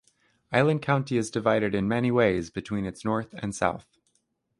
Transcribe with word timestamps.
Island 0.51 0.81
County 0.81 1.15
is 1.15 1.29
divided 1.29 1.75
in 1.75 1.87
many 1.87 2.09
ways 2.09 2.49
between 2.49 2.85
its 2.87 3.05
north 3.05 3.33
and 3.37 3.53
south. 3.53 3.99